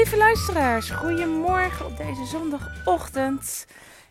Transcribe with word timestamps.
Lieve 0.00 0.16
luisteraars, 0.16 0.90
goedemorgen 0.90 1.86
op 1.86 1.96
deze 1.96 2.24
zondagochtend. 2.24 3.66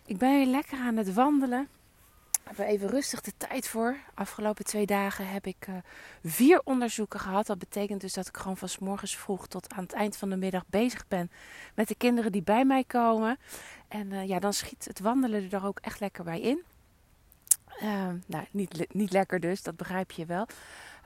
Ik 0.05 0.17
ben 0.17 0.37
weer 0.37 0.45
lekker 0.45 0.77
aan 0.77 0.97
het 0.97 1.13
wandelen. 1.13 1.67
Ik 2.31 2.57
heb 2.57 2.67
even 2.67 2.87
rustig 2.89 3.21
de 3.21 3.31
tijd 3.37 3.67
voor. 3.67 3.97
Afgelopen 4.13 4.65
twee 4.65 4.85
dagen 4.85 5.27
heb 5.27 5.47
ik 5.47 5.67
uh, 5.69 5.75
vier 6.23 6.61
onderzoeken 6.63 7.19
gehad. 7.19 7.45
Dat 7.45 7.57
betekent 7.59 8.01
dus 8.01 8.13
dat 8.13 8.27
ik 8.27 8.37
gewoon 8.37 8.57
van 8.57 8.69
s 8.69 8.79
morgens 8.79 9.17
vroeg 9.17 9.47
tot 9.47 9.73
aan 9.73 9.83
het 9.83 9.93
eind 9.93 10.17
van 10.17 10.29
de 10.29 10.35
middag 10.35 10.63
bezig 10.67 11.07
ben 11.07 11.31
met 11.75 11.87
de 11.87 11.95
kinderen 11.95 12.31
die 12.31 12.43
bij 12.43 12.65
mij 12.65 12.83
komen. 12.83 13.37
En 13.87 14.11
uh, 14.11 14.27
ja, 14.27 14.39
dan 14.39 14.53
schiet 14.53 14.85
het 14.85 14.99
wandelen 14.99 15.51
er 15.51 15.65
ook 15.65 15.79
echt 15.79 15.99
lekker 15.99 16.23
bij 16.23 16.41
in. 16.41 16.63
Uh, 17.83 18.07
nou, 18.25 18.45
niet, 18.51 18.93
niet 18.93 19.11
lekker 19.11 19.39
dus, 19.39 19.63
dat 19.63 19.75
begrijp 19.75 20.11
je 20.11 20.25
wel. 20.25 20.47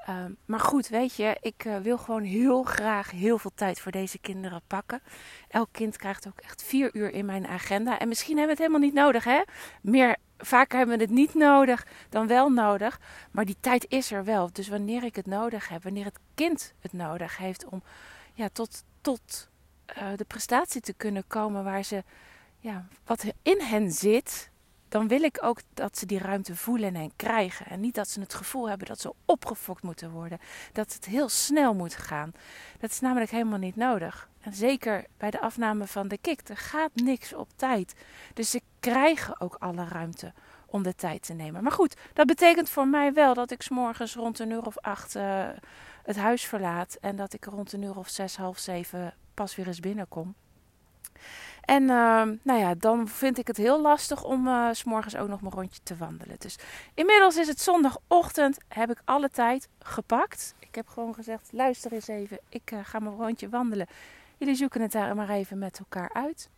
Uh, 0.09 0.25
maar 0.45 0.59
goed, 0.59 0.88
weet 0.88 1.16
je, 1.16 1.38
ik 1.41 1.66
uh, 1.66 1.77
wil 1.77 1.98
gewoon 1.98 2.23
heel 2.23 2.63
graag 2.63 3.12
heel 3.12 3.38
veel 3.38 3.52
tijd 3.55 3.80
voor 3.80 3.91
deze 3.91 4.20
kinderen 4.20 4.62
pakken. 4.67 5.02
Elk 5.48 5.70
kind 5.71 5.98
krijgt 5.98 6.27
ook 6.27 6.39
echt 6.39 6.63
vier 6.63 6.95
uur 6.95 7.12
in 7.12 7.26
mijn 7.26 7.48
agenda. 7.48 7.99
En 7.99 8.07
misschien 8.07 8.38
hebben 8.38 8.55
we 8.55 8.63
het 8.63 8.71
helemaal 8.71 8.89
niet 8.89 9.03
nodig, 9.05 9.23
hè? 9.23 9.41
Meer, 9.81 10.17
vaker 10.38 10.77
hebben 10.77 10.98
we 10.98 11.03
het 11.03 11.12
niet 11.12 11.34
nodig 11.34 11.88
dan 12.09 12.27
wel 12.27 12.49
nodig. 12.49 12.99
Maar 13.31 13.45
die 13.45 13.57
tijd 13.59 13.85
is 13.89 14.12
er 14.12 14.23
wel. 14.23 14.49
Dus 14.53 14.67
wanneer 14.67 15.03
ik 15.03 15.16
het 15.16 15.26
nodig 15.26 15.70
heb, 15.70 15.84
wanneer 15.84 16.05
het 16.05 16.20
kind 16.34 16.73
het 16.79 16.93
nodig 16.93 17.38
heeft 17.38 17.65
om 17.65 17.84
ja, 18.34 18.49
tot, 18.54 18.84
tot 19.01 19.49
uh, 19.98 20.07
de 20.15 20.26
prestatie 20.26 20.81
te 20.81 20.93
kunnen 20.93 21.27
komen 21.27 21.63
waar 21.63 21.84
ze, 21.84 22.04
ja, 22.59 22.88
wat 23.05 23.26
in 23.41 23.62
hen 23.62 23.91
zit, 23.91 24.49
dan 24.94 25.08
wil 25.08 25.22
ik 25.22 25.38
ook 25.42 25.60
dat 25.74 25.98
ze 25.98 26.05
die 26.05 26.20
ruimte 26.20 26.55
voelen 26.55 26.96
en 26.96 27.12
krijgen. 27.16 27.66
En 27.66 27.80
niet 27.80 27.96
dat 27.96 28.10
ze 28.10 28.20
het 28.20 28.34
gevoel 28.34 28.70
hebben 28.70 28.88
dat 28.88 29.00
ze 29.00 29.13
opgefokt 29.26 29.84
moeten 29.84 30.12
worden. 30.12 30.40
Dat 30.74 30.94
het 30.94 31.05
heel 31.05 31.30
snel 31.30 31.74
moet 31.74 31.96
gaan. 31.96 32.32
Dat 32.80 32.90
is 32.90 33.00
namelijk 33.00 33.32
helemaal 33.32 33.60
niet 33.60 33.76
nodig. 33.76 34.30
En 34.41 34.54
zeker 34.54 35.05
bij 35.18 35.32
de 35.32 35.41
afname 35.41 35.88
van 35.88 36.08
de 36.08 36.18
kick, 36.18 36.50
er 36.50 36.58
gaat 36.58 36.91
niks 36.94 37.34
op 37.34 37.48
tijd. 37.55 37.96
Dus 38.34 38.50
ze 38.50 38.62
krijgen 38.80 39.41
ook 39.41 39.55
alle 39.60 39.88
ruimte 39.88 40.34
om 40.66 40.84
de 40.84 40.96
tijd 40.96 41.24
te 41.24 41.34
nemen. 41.34 41.63
Maar 41.63 41.72
goed, 41.72 41.96
dat 42.13 42.28
betekent 42.28 42.70
voor 42.70 42.88
mij 42.88 43.13
wel 43.13 43.34
dat 43.34 43.52
ik 43.52 43.62
s 43.62 43.70
morgens 43.70 44.16
rond 44.16 44.40
een 44.40 44.52
uur 44.52 44.66
of 44.66 44.78
acht 44.78 45.16
uh, 45.16 45.48
het 46.04 46.18
huis 46.18 46.46
verlaat. 46.46 46.98
En 47.02 47.16
dat 47.16 47.34
ik 47.34 47.46
rond 47.46 47.74
een 47.74 47.82
uur 47.82 47.98
of 47.98 48.10
zes, 48.10 48.35
half 48.38 48.57
zeven 48.57 49.13
pas 49.34 49.55
weer 49.55 49.68
eens 49.68 49.80
binnenkom. 49.80 50.35
En 51.64 51.84
uh, 51.84 52.22
nou 52.42 52.60
ja, 52.60 52.74
dan 52.78 53.08
vind 53.08 53.38
ik 53.38 53.48
het 53.48 53.58
heel 53.58 53.82
lastig 53.82 54.24
om 54.24 54.48
uh, 54.48 54.68
s 54.72 54.84
morgens 54.84 55.16
ook 55.16 55.28
nog 55.28 55.42
mijn 55.42 55.54
rondje 55.54 55.80
te 55.84 55.96
wandelen. 55.96 56.36
Dus 56.40 56.56
inmiddels 56.94 57.38
is 57.38 57.48
het 57.48 57.62
zondagochtend, 57.62 58.58
heb 58.68 58.92
ik 58.92 59.02
alle 59.06 59.30
tijd 59.30 59.68
gepakt. 59.80 60.56
Ik 60.60 60.76
heb 60.76 60.88
gewoon 60.88 61.14
gezegd, 61.14 61.50
luister 61.52 61.91
eens 61.91 62.08
even, 62.08 62.40
ik 62.50 62.72
uh, 62.72 62.80
ga 62.84 63.00
mijn 63.00 63.16
rondje 63.16 63.50
wandelen. 63.50 63.88
Jullie 64.38 64.56
zoeken 64.56 64.81
het 64.81 64.91
daar 64.91 65.16
maar 65.16 65.30
even 65.30 65.58
met 65.58 65.80
elkaar 65.80 66.09
uit. 66.14 66.50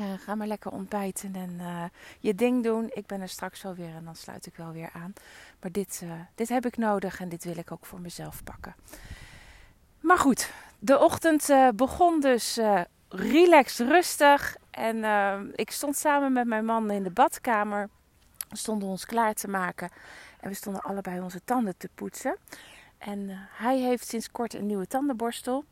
Uh, 0.00 0.06
ga 0.18 0.34
maar 0.34 0.46
lekker 0.46 0.70
ontbijten 0.70 1.34
en 1.34 1.90
je 2.20 2.34
ding 2.34 2.62
doen. 2.62 2.90
Ik 2.92 3.06
ben 3.06 3.20
er 3.20 3.28
straks 3.28 3.62
wel 3.62 3.74
weer 3.74 3.94
en 3.94 4.04
dan 4.04 4.16
sluit 4.16 4.46
ik 4.46 4.56
wel 4.56 4.72
weer 4.72 4.90
aan. 4.92 5.12
Maar 5.60 5.72
dit, 5.72 6.02
dit 6.34 6.48
heb 6.48 6.66
ik 6.66 6.76
nodig 6.76 7.20
en 7.20 7.28
dit 7.28 7.44
wil 7.44 7.56
ik 7.56 7.72
ook 7.72 7.86
voor 7.86 8.00
mezelf 8.00 8.44
pakken. 8.44 8.74
Maar 10.00 10.18
goed, 10.18 10.52
de 10.78 10.98
ochtend 10.98 11.48
begon 11.76 12.20
dus 12.20 12.58
relaxed, 13.14 13.88
rustig. 13.88 14.56
En 14.70 14.96
uh, 14.96 15.40
ik 15.54 15.70
stond 15.70 15.96
samen 15.96 16.32
met 16.32 16.46
mijn 16.46 16.64
man 16.64 16.90
in 16.90 17.02
de 17.02 17.10
badkamer. 17.10 17.88
We 18.48 18.56
stonden 18.56 18.88
ons 18.88 19.06
klaar 19.06 19.34
te 19.34 19.48
maken. 19.48 19.90
En 20.40 20.48
we 20.48 20.54
stonden 20.54 20.82
allebei 20.82 21.20
onze 21.20 21.40
tanden 21.44 21.76
te 21.76 21.88
poetsen. 21.94 22.36
En 22.98 23.20
uh, 23.20 23.36
hij 23.38 23.78
heeft 23.78 24.08
sinds 24.08 24.30
kort 24.30 24.54
een 24.54 24.66
nieuwe 24.66 24.86
tandenborstel. 24.86 25.64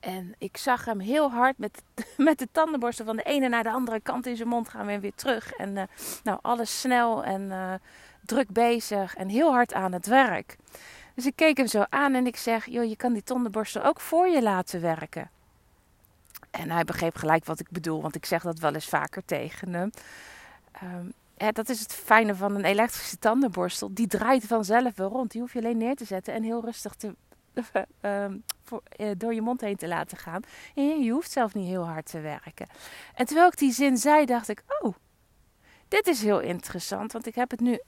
En 0.00 0.34
ik 0.38 0.56
zag 0.56 0.84
hem 0.84 1.00
heel 1.00 1.30
hard 1.30 1.58
met, 1.58 1.82
met 2.16 2.38
de 2.38 2.48
tandenborstel 2.52 3.04
van 3.04 3.16
de 3.16 3.22
ene 3.22 3.48
naar 3.48 3.62
de 3.62 3.70
andere 3.70 4.00
kant 4.00 4.26
in 4.26 4.36
zijn 4.36 4.48
mond 4.48 4.68
gaan 4.68 4.86
we 4.86 5.00
weer 5.00 5.14
terug. 5.14 5.52
En 5.52 5.76
uh, 5.76 5.82
nou, 6.22 6.38
alles 6.42 6.80
snel 6.80 7.24
en 7.24 7.80
druk 8.24 8.48
bezig 8.48 9.16
en 9.16 9.28
heel 9.28 9.52
hard 9.52 9.72
aan 9.72 9.92
het 9.92 10.06
werk. 10.06 10.56
Dus 11.14 11.26
ik 11.26 11.36
keek 11.36 11.56
hem 11.56 11.66
zo 11.66 11.84
aan 11.88 12.14
en 12.14 12.26
ik 12.26 12.36
zeg: 12.36 12.66
Joh, 12.66 12.84
je 12.84 12.96
kan 12.96 13.12
die 13.12 13.22
tandenborstel 13.22 13.82
ook 13.82 14.00
voor 14.00 14.28
je 14.28 14.42
laten 14.42 14.80
werken. 14.80 15.30
En 16.50 16.70
hij 16.70 16.84
begreep 16.84 17.16
gelijk 17.16 17.44
wat 17.44 17.60
ik 17.60 17.70
bedoel, 17.70 18.02
want 18.02 18.14
ik 18.14 18.26
zeg 18.26 18.42
dat 18.42 18.58
wel 18.58 18.74
eens 18.74 18.88
vaker 18.88 19.24
tegen 19.24 19.72
hem. 19.72 19.90
Ja, 21.36 21.52
dat 21.52 21.68
is 21.68 21.80
het 21.80 21.92
fijne 21.92 22.34
van 22.34 22.54
een 22.54 22.64
elektrische 22.64 23.18
tandenborstel. 23.18 23.94
Die 23.94 24.06
draait 24.06 24.44
vanzelf 24.44 24.96
wel 24.96 25.08
rond. 25.08 25.30
Die 25.30 25.40
hoef 25.40 25.52
je 25.52 25.58
alleen 25.58 25.76
neer 25.76 25.96
te 25.96 26.04
zetten 26.04 26.34
en 26.34 26.42
heel 26.42 26.64
rustig 26.64 26.94
te, 26.94 27.14
voor, 28.62 28.82
uh, 28.96 29.10
door 29.16 29.34
je 29.34 29.42
mond 29.42 29.60
heen 29.60 29.76
te 29.76 29.88
laten 29.88 30.18
gaan. 30.18 30.42
En 30.74 31.02
je 31.02 31.10
hoeft 31.10 31.30
zelf 31.30 31.54
niet 31.54 31.66
heel 31.66 31.86
hard 31.86 32.10
te 32.10 32.20
werken. 32.20 32.66
En 33.14 33.26
terwijl 33.26 33.48
ik 33.48 33.58
die 33.58 33.72
zin 33.72 33.96
zei, 33.96 34.24
dacht 34.24 34.48
ik: 34.48 34.62
Oh, 34.80 34.94
dit 35.88 36.06
is 36.06 36.22
heel 36.22 36.40
interessant. 36.40 37.12
Want 37.12 37.26
ik 37.26 37.34
heb 37.34 37.50
het 37.50 37.60
nu 37.60 37.80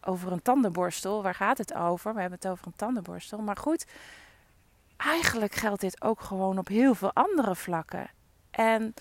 over 0.00 0.32
een 0.32 0.42
tandenborstel. 0.42 1.22
Waar 1.22 1.34
gaat 1.34 1.58
het 1.58 1.74
over? 1.74 2.14
We 2.14 2.20
hebben 2.20 2.38
het 2.40 2.50
over 2.50 2.66
een 2.66 2.76
tandenborstel. 2.76 3.38
Maar 3.38 3.56
goed, 3.56 3.86
eigenlijk 4.98 5.54
geldt 5.54 5.80
dit 5.80 6.02
ook 6.02 6.20
gewoon 6.20 6.58
op 6.58 6.68
heel 6.68 6.94
veel 6.94 7.12
andere 7.12 7.54
vlakken. 7.54 8.10
En 8.50 8.94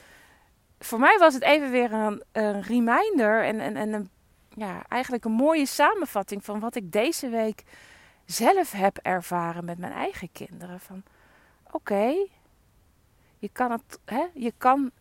voor 0.80 1.00
mij 1.00 1.18
was 1.18 1.34
het 1.34 1.44
even 1.44 1.72
weer 1.72 1.94
een, 1.94 2.24
een 2.32 2.62
reminder 2.62 3.44
en, 3.44 3.60
en, 3.60 3.76
en 3.76 4.10
ja, 4.50 4.84
eigenlijk 4.88 5.26
een 5.26 5.32
mooie 5.32 5.66
samenvatting 5.66 6.46
van 6.46 6.60
wat 6.60 6.76
ik 6.76 6.92
deze 6.92 7.30
week 7.30 7.64
zelf 8.26 8.72
heb 8.72 8.98
ervaren 8.98 9.66
met 9.66 9.78
mijn 9.78 9.94
eigen 9.94 10.32
kinderen. 10.32 10.80
Van 10.80 11.04
oké, 11.72 12.14
je 13.38 13.50
kan 13.52 13.72
het, 13.72 14.00
hè, 14.06 14.26
je 14.34 14.54
kan 14.58 14.92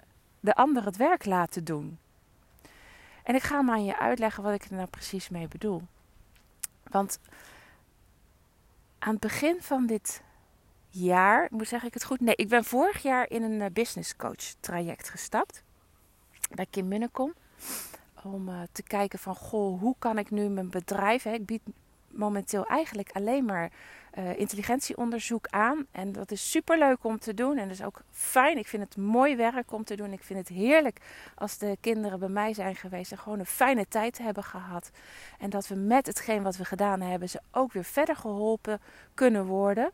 de 0.41 0.55
ander 0.55 0.85
het 0.85 0.97
werk 0.97 1.25
laten 1.25 1.65
doen. 1.65 1.99
En 3.23 3.35
ik 3.35 3.43
ga 3.43 3.63
maar 3.63 3.75
aan 3.75 3.85
je 3.85 3.99
uitleggen 3.99 4.43
wat 4.43 4.55
ik 4.55 4.65
er 4.65 4.75
nou 4.75 4.89
precies 4.89 5.29
mee 5.29 5.49
bedoel. 5.49 5.83
Want 6.83 7.19
aan 8.99 9.13
het 9.13 9.21
begin 9.21 9.57
van 9.61 9.87
dit 9.87 10.23
jaar, 10.97 11.49
moet 11.51 11.69
zeg 11.69 11.85
ik 11.85 11.95
het 11.95 12.05
goed? 12.05 12.21
Nee, 12.21 12.37
ik 12.37 12.49
ben 12.49 12.65
vorig 12.65 13.03
jaar 13.03 13.31
in 13.31 13.43
een 13.43 13.73
business 13.73 14.17
coach 14.17 14.55
traject 14.61 15.09
gestapt 15.09 15.63
bij 16.55 16.67
Kim 16.71 16.89
Munnekom. 16.89 17.35
Om 18.23 18.49
uh, 18.49 18.61
te 18.73 18.83
kijken 18.83 19.19
van, 19.19 19.35
goh, 19.35 19.81
hoe 19.81 19.95
kan 19.99 20.19
ik 20.19 20.31
nu 20.31 20.49
mijn 20.49 20.71
bedrijf... 20.71 21.23
Hè, 21.23 21.33
ik 21.33 21.47
bied 21.47 21.63
momenteel 22.09 22.67
eigenlijk 22.67 23.11
alleen 23.13 23.45
maar 23.45 23.71
uh, 24.19 24.39
intelligentieonderzoek 24.39 25.47
aan. 25.51 25.87
En 25.91 26.13
dat 26.13 26.31
is 26.31 26.51
super 26.51 26.79
leuk 26.79 27.05
om 27.05 27.19
te 27.19 27.35
doen. 27.35 27.59
En 27.59 27.69
dat 27.69 27.79
is 27.79 27.85
ook 27.85 28.03
fijn. 28.11 28.59
Ik 28.59 28.67
vind 28.67 28.83
het 28.83 28.97
mooi 28.97 29.37
werk 29.37 29.73
om 29.73 29.85
te 29.85 29.97
doen. 29.97 30.13
Ik 30.13 30.23
vind 30.23 30.39
het 30.39 30.49
heerlijk 30.49 31.01
als 31.35 31.59
de 31.59 31.77
kinderen 31.81 32.19
bij 32.19 32.29
mij 32.29 32.55
zijn 32.55 32.77
geweest 32.77 33.13
en 33.13 33.19
gewoon 33.19 33.39
een 33.39 33.47
fijne 33.47 33.89
tijd 33.89 34.19
hebben 34.19 34.45
gehad. 34.45 34.91
En 35.39 35.51
dat 35.51 35.69
we 35.69 35.75
met 35.75 36.07
hetgeen 36.07 36.43
wat 36.43 36.57
we 36.57 36.65
gedaan 36.65 37.01
hebben, 37.01 37.29
ze 37.29 37.41
ook 37.51 37.73
weer 37.73 37.85
verder 37.85 38.17
geholpen 38.17 38.81
kunnen 39.15 39.45
worden. 39.45 39.91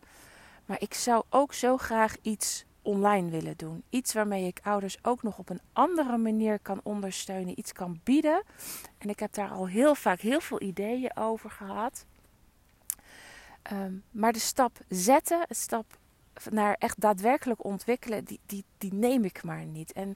Maar 0.67 0.81
ik 0.81 0.95
zou 0.95 1.25
ook 1.31 1.53
zo 1.53 1.77
graag 1.77 2.17
iets 2.23 2.65
online 2.83 3.31
willen 3.31 3.57
doen. 3.57 3.83
Iets 3.91 4.13
waarmee 4.13 4.47
ik 4.47 4.61
ouders 4.63 4.99
ook 5.03 5.23
nog 5.23 5.39
op 5.39 5.49
een 5.49 5.61
andere 5.73 6.17
manier 6.17 6.59
kan 6.59 6.81
ondersteunen, 6.83 7.59
iets 7.59 7.73
kan 7.73 8.01
bieden. 8.05 8.43
En 8.99 9.09
ik 9.09 9.19
heb 9.19 9.33
daar 9.33 9.51
al 9.51 9.69
heel 9.69 9.95
vaak 9.95 10.21
heel 10.21 10.41
veel 10.41 10.63
ideeën 10.63 11.17
over 11.17 11.51
gehad. 11.51 12.05
Um, 13.73 14.03
maar 14.11 14.33
de 14.33 14.39
stap 14.39 14.79
zetten, 14.89 15.45
de 15.49 15.55
stap 15.55 15.99
naar 16.51 16.77
echt 16.79 17.01
daadwerkelijk 17.01 17.65
ontwikkelen, 17.65 18.25
die, 18.25 18.41
die, 18.47 18.65
die 18.79 18.95
neem 18.95 19.25
ik 19.25 19.43
maar 19.43 19.65
niet. 19.65 19.93
En 19.93 20.15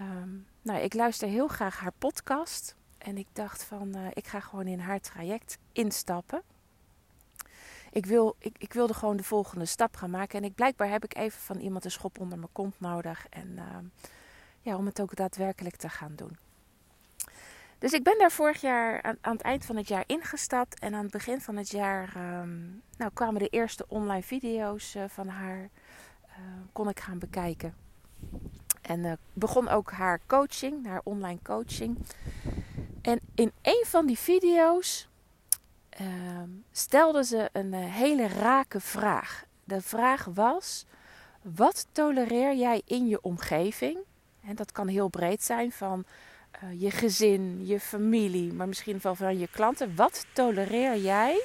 um, 0.00 0.46
nou, 0.62 0.80
ik 0.80 0.94
luister 0.94 1.28
heel 1.28 1.48
graag 1.48 1.78
haar 1.78 1.92
podcast. 1.98 2.76
En 2.98 3.18
ik 3.18 3.26
dacht 3.32 3.64
van, 3.64 3.96
uh, 3.96 4.06
ik 4.12 4.26
ga 4.26 4.40
gewoon 4.40 4.66
in 4.66 4.78
haar 4.78 5.00
traject 5.00 5.58
instappen 5.72 6.42
ik, 7.94 8.06
wil, 8.06 8.36
ik, 8.38 8.56
ik 8.58 8.72
wilde 8.72 8.94
gewoon 8.94 9.16
de 9.16 9.22
volgende 9.22 9.64
stap 9.64 9.96
gaan 9.96 10.10
maken. 10.10 10.38
En 10.38 10.44
ik, 10.44 10.54
blijkbaar 10.54 10.88
heb 10.88 11.04
ik 11.04 11.16
even 11.16 11.40
van 11.40 11.58
iemand 11.58 11.84
een 11.84 11.90
schop 11.90 12.20
onder 12.20 12.38
mijn 12.38 12.52
kont 12.52 12.80
nodig. 12.80 13.26
En 13.30 13.48
uh, 13.56 13.64
ja, 14.60 14.76
om 14.76 14.86
het 14.86 15.00
ook 15.00 15.16
daadwerkelijk 15.16 15.76
te 15.76 15.88
gaan 15.88 16.12
doen. 16.16 16.38
Dus 17.78 17.92
ik 17.92 18.02
ben 18.02 18.18
daar 18.18 18.32
vorig 18.32 18.60
jaar 18.60 19.02
aan, 19.02 19.16
aan, 19.20 19.32
het 19.32 19.42
eind 19.42 19.64
van 19.64 19.76
het 19.76 19.88
jaar 19.88 20.04
ingestapt. 20.06 20.78
En 20.78 20.94
aan 20.94 21.02
het 21.02 21.12
begin 21.12 21.40
van 21.40 21.56
het 21.56 21.70
jaar 21.70 22.40
um, 22.40 22.82
nou, 22.96 23.10
kwamen 23.14 23.40
de 23.40 23.48
eerste 23.48 23.84
online 23.88 24.22
video's 24.22 24.94
uh, 24.94 25.04
van 25.08 25.28
haar. 25.28 25.58
Uh, 25.58 26.34
kon 26.72 26.88
ik 26.88 27.00
gaan 27.00 27.18
bekijken. 27.18 27.74
En 28.82 29.18
begon 29.32 29.68
ook 29.68 29.90
haar 29.90 30.20
coaching, 30.26 30.86
haar 30.86 31.00
online 31.04 31.38
coaching. 31.42 31.98
En 33.02 33.20
in 33.34 33.52
een 33.62 33.84
van 33.86 34.06
die 34.06 34.18
video's 34.18 35.08
uh, 36.00 36.06
stelde 36.72 37.24
ze 37.24 37.48
een 37.52 37.72
uh, 37.72 37.94
hele 37.94 38.28
rake 38.28 38.80
vraag. 38.80 39.44
De 39.64 39.80
vraag 39.80 40.24
was: 40.24 40.84
wat 41.42 41.86
tolereer 41.92 42.54
jij 42.54 42.82
in 42.84 43.08
je 43.08 43.22
omgeving? 43.22 43.98
En 44.46 44.54
dat 44.54 44.72
kan 44.72 44.88
heel 44.88 45.08
breed 45.08 45.42
zijn 45.42 45.72
van 45.72 46.04
uh, 46.62 46.80
je 46.80 46.90
gezin, 46.90 47.66
je 47.66 47.80
familie, 47.80 48.52
maar 48.52 48.68
misschien 48.68 48.98
wel 49.02 49.14
van 49.14 49.38
je 49.38 49.48
klanten. 49.48 49.96
Wat 49.96 50.26
tolereer 50.32 50.96
jij 50.96 51.42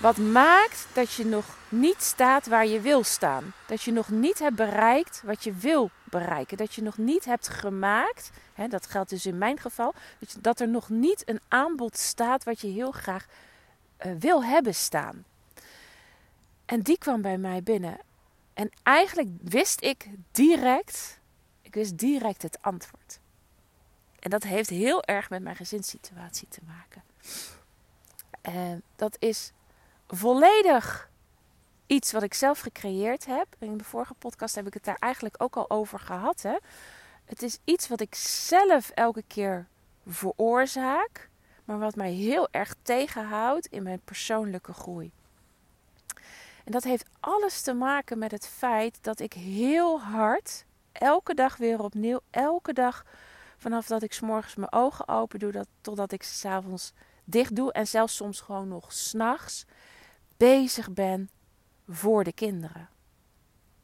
Wat 0.00 0.16
maakt 0.16 0.86
dat 0.92 1.12
je 1.12 1.24
nog 1.24 1.44
niet 1.68 2.02
staat 2.02 2.46
waar 2.46 2.66
je 2.66 2.80
wil 2.80 3.04
staan? 3.04 3.52
Dat 3.66 3.82
je 3.82 3.92
nog 3.92 4.08
niet 4.08 4.38
hebt 4.38 4.56
bereikt 4.56 5.22
wat 5.24 5.44
je 5.44 5.52
wil 5.52 5.90
bereiken. 6.10 6.56
Dat 6.56 6.74
je 6.74 6.82
nog 6.82 6.98
niet 6.98 7.24
hebt 7.24 7.48
gemaakt, 7.48 8.30
hè, 8.54 8.68
dat 8.68 8.86
geldt 8.86 9.10
dus 9.10 9.26
in 9.26 9.38
mijn 9.38 9.58
geval, 9.58 9.94
dat, 10.40 10.60
er 10.60 10.68
nog 10.68 10.88
niet 10.88 11.28
een 11.28 11.40
aanbod 11.48 11.96
staat 11.96 12.44
wat 12.44 12.60
je 12.60 12.68
heel 12.68 12.90
graag 12.90 13.26
uh, 14.06 14.12
wil 14.18 14.44
hebben 14.44 14.74
staan. 14.74 15.24
En 16.64 16.80
die 16.80 16.98
kwam 16.98 17.22
bij 17.22 17.38
mij 17.38 17.62
binnen. 17.62 17.98
En 18.54 18.70
eigenlijk 18.82 19.28
wist 19.42 19.82
ik 19.82 20.08
direct, 20.32 21.20
ik 21.62 21.74
wist 21.74 21.98
direct 21.98 22.42
het 22.42 22.58
antwoord. 22.60 23.20
En 24.18 24.30
dat 24.30 24.42
heeft 24.42 24.70
heel 24.70 25.04
erg 25.04 25.30
met 25.30 25.42
mijn 25.42 25.56
gezinssituatie 25.56 26.48
te 26.48 26.60
maken. 26.66 27.02
En 28.40 28.82
dat 28.96 29.16
is 29.18 29.52
volledig 30.06 31.10
iets 31.86 32.12
wat 32.12 32.22
ik 32.22 32.34
zelf 32.34 32.60
gecreëerd 32.60 33.26
heb. 33.26 33.46
In 33.58 33.76
de 33.76 33.84
vorige 33.84 34.14
podcast 34.14 34.54
heb 34.54 34.66
ik 34.66 34.74
het 34.74 34.84
daar 34.84 34.96
eigenlijk 34.98 35.42
ook 35.42 35.56
al 35.56 35.70
over 35.70 35.98
gehad. 35.98 36.42
Hè? 36.42 36.56
Het 37.24 37.42
is 37.42 37.58
iets 37.64 37.88
wat 37.88 38.00
ik 38.00 38.14
zelf 38.14 38.90
elke 38.90 39.24
keer 39.26 39.66
veroorzaak, 40.06 41.28
maar 41.64 41.78
wat 41.78 41.96
mij 41.96 42.12
heel 42.12 42.48
erg 42.50 42.74
tegenhoudt 42.82 43.66
in 43.66 43.82
mijn 43.82 44.00
persoonlijke 44.04 44.72
groei. 44.72 45.12
En 46.64 46.72
dat 46.72 46.84
heeft 46.84 47.08
alles 47.20 47.60
te 47.60 47.72
maken 47.72 48.18
met 48.18 48.30
het 48.30 48.48
feit 48.48 48.98
dat 49.00 49.20
ik 49.20 49.32
heel 49.32 50.00
hard, 50.00 50.64
elke 50.92 51.34
dag 51.34 51.56
weer 51.56 51.82
opnieuw, 51.82 52.20
elke 52.30 52.72
dag 52.72 53.04
vanaf 53.56 53.86
dat 53.86 54.02
ik 54.02 54.12
s 54.12 54.20
morgens 54.20 54.54
mijn 54.54 54.72
ogen 54.72 55.08
open 55.08 55.38
doe, 55.38 55.52
dat, 55.52 55.68
totdat 55.80 56.12
ik 56.12 56.22
ze 56.22 56.34
s'avonds 56.34 56.92
dicht 57.24 57.56
doe 57.56 57.72
en 57.72 57.86
zelfs 57.86 58.16
soms 58.16 58.40
gewoon 58.40 58.68
nog 58.68 58.92
s'nachts 58.92 59.64
bezig 60.36 60.92
ben 60.92 61.30
voor 61.88 62.24
de 62.24 62.32
kinderen. 62.32 62.88